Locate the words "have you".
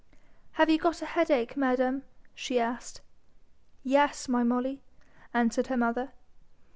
0.53-0.79